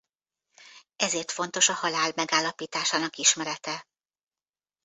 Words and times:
Ezért 0.95 1.31
fontos 1.31 1.69
a 1.69 1.73
halál 1.73 2.11
megállapításának 2.15 3.15
ismerete. 3.15 3.87